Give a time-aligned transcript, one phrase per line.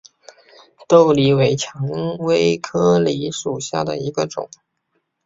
[0.89, 4.49] 豆梨为蔷薇科梨属下的一个种。